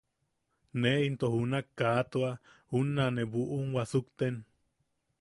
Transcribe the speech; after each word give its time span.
Ne 0.81 0.91
into 1.07 1.27
junak, 1.35 1.67
kaa 1.79 1.99
tua, 2.11 2.31
unna 2.79 3.05
ne 3.15 3.23
buʼum 3.31 3.67
wasukten. 3.77 4.35